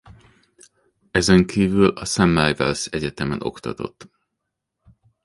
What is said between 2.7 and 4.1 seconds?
Egyetemen oktatott.